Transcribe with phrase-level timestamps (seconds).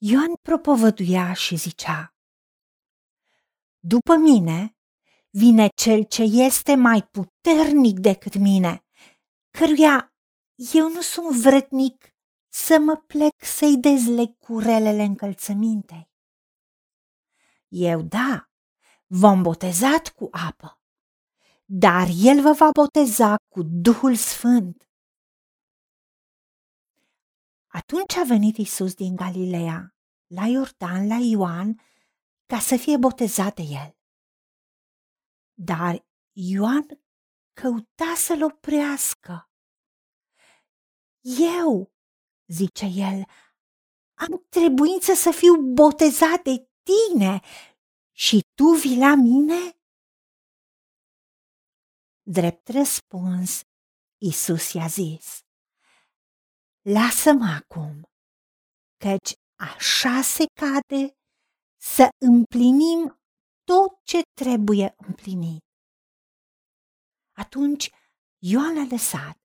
[0.00, 2.14] Ioan propovăduia și zicea,
[3.78, 4.76] După mine
[5.30, 8.84] vine cel ce este mai puternic decât mine,
[9.50, 10.12] căruia
[10.74, 12.14] eu nu sunt vrednic
[12.48, 16.10] să mă plec să-i dezleg curelele încălțămintei.
[17.68, 18.50] Eu da,
[19.06, 20.80] v-am botezat cu apă,
[21.64, 24.87] dar el vă va boteza cu Duhul Sfânt.
[27.78, 29.94] Atunci a venit Isus din Galileea,
[30.26, 31.80] la Iordan, la Ioan,
[32.46, 33.96] ca să fie botezat de el.
[35.54, 36.86] Dar Ioan
[37.52, 39.50] căuta să-l oprească.
[41.56, 41.92] Eu,
[42.46, 43.24] zice el,
[44.14, 47.40] am trebuință să fiu botezat de tine
[48.12, 49.78] și tu vii la mine?
[52.22, 53.62] Drept răspuns,
[54.16, 55.47] Isus i-a zis,
[56.82, 58.02] Lasă-mă acum,
[58.96, 61.12] căci așa se cade
[61.80, 63.20] să împlinim
[63.64, 65.60] tot ce trebuie împlinit.
[67.36, 67.90] Atunci
[68.38, 69.36] Ioan a lăsat.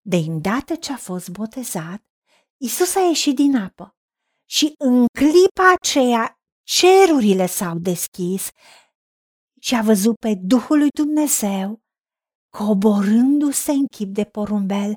[0.00, 2.02] De îndată ce a fost botezat,
[2.56, 3.96] Isus a ieșit din apă
[4.48, 8.50] și în clipa aceea cerurile s-au deschis
[9.60, 11.82] și a văzut pe Duhul lui Dumnezeu
[12.48, 14.96] coborându-se în chip de porumbel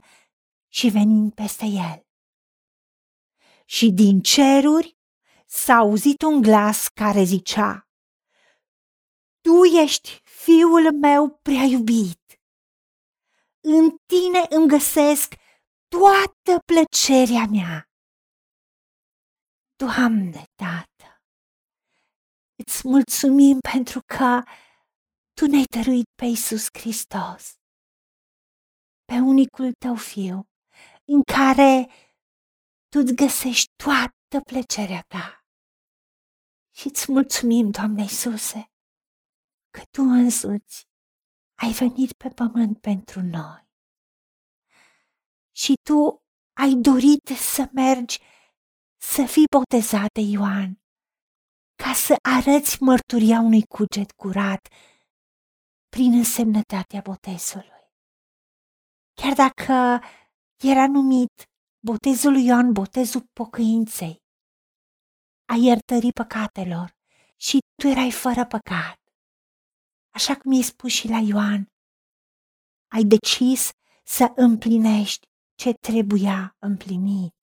[0.78, 2.08] și venind peste el.
[3.66, 4.98] Și din ceruri
[5.46, 7.88] s-a auzit un glas care zicea,
[9.42, 12.42] Tu ești fiul meu prea iubit.
[13.60, 15.34] În tine îmi găsesc
[15.88, 17.90] toată plăcerea mea.
[19.76, 21.24] Doamne, Tată,
[22.56, 24.44] îți mulțumim pentru că
[25.34, 27.54] Tu ne-ai dăruit pe Iisus Hristos,
[29.06, 30.48] pe unicul Tău Fiu,
[31.08, 31.92] în care
[32.90, 35.46] Tu îți găsești toată plăcerea Ta.
[36.76, 38.72] Și îți mulțumim, Doamne Iisuse,
[39.70, 40.86] că Tu însuți
[41.64, 43.68] ai venit pe pământ pentru noi.
[45.56, 46.22] Și Tu
[46.54, 48.20] ai dorit să mergi
[49.02, 50.82] să fii botezat de Ioan,
[51.84, 54.68] ca să arăți mărturia unui cuget curat
[55.90, 57.86] prin însemnătatea botezului.
[59.14, 60.06] Chiar dacă
[60.62, 61.32] era numit
[61.80, 64.22] botezul lui Ioan botezul pocăinței,
[65.46, 66.96] a iertării păcatelor
[67.36, 69.00] și tu erai fără păcat.
[70.14, 71.68] Așa cum i-ai spus și la Ioan,
[72.88, 73.70] ai decis
[74.04, 77.36] să împlinești ce trebuia împlinit.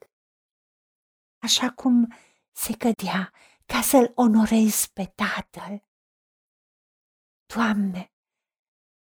[1.43, 2.13] Așa cum
[2.53, 3.33] se cădea
[3.67, 5.83] ca să-l onorezi pe Tatăl.
[7.55, 8.13] Doamne,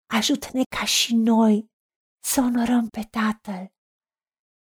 [0.07, 1.71] ajută-ne ca și noi
[2.23, 3.73] să onorăm pe Tatăl,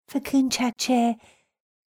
[0.07, 1.17] făcând ceea ce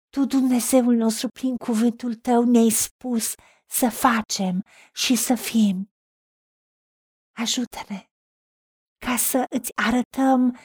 [0.09, 3.33] Tu, Dumnezeul nostru, prin cuvântul Tău ne-ai spus
[3.67, 5.91] să facem și să fim.
[7.31, 8.09] Ajută-ne
[9.05, 10.57] ca să îți arătăm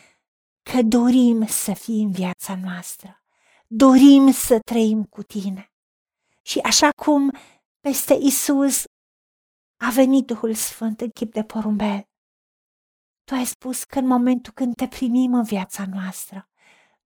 [0.62, 3.22] că dorim să fii în viața noastră,
[3.67, 5.72] dorim să trăim cu tine.
[6.43, 7.32] Și așa cum
[7.81, 8.84] peste Isus
[9.77, 12.03] a venit Duhul Sfânt în chip de porumbel,
[13.25, 16.50] tu ai spus că în momentul când te primim în viața noastră,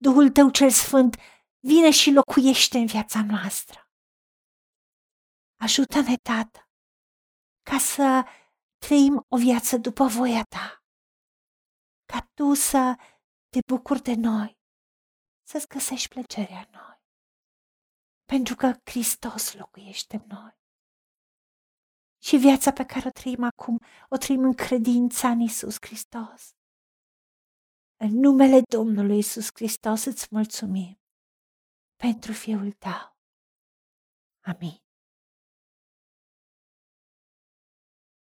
[0.06, 1.16] Duhul tău cel Sfânt
[1.59, 3.78] vine și locuiește în viața noastră.
[5.60, 6.70] Ajută-ne, Tată,
[7.62, 8.06] ca să
[8.76, 10.84] trăim o viață după voia ta,
[12.04, 12.97] ca tu să
[13.48, 14.59] te bucuri de noi,
[15.48, 16.98] să-ți găsești plăcerea în noi,
[18.25, 20.56] pentru că Hristos locuiește în noi.
[22.22, 23.78] Și viața pe care o trăim acum,
[24.09, 26.54] o trăim în credința în Isus Hristos.
[28.06, 30.94] În numele Domnului Isus Hristos îți mulțumim
[31.97, 33.16] pentru Fiul Tău.
[34.41, 34.76] Amin.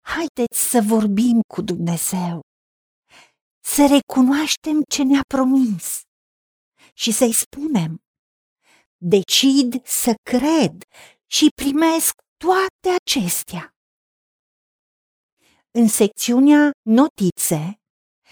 [0.00, 2.40] Haideți să vorbim cu Dumnezeu,
[3.64, 6.00] să recunoaștem ce ne-a promis
[6.94, 7.92] și să-i spunem,
[8.96, 10.74] decid să cred
[11.26, 13.74] și primesc toate acestea.
[15.70, 17.78] În secțiunea Notițe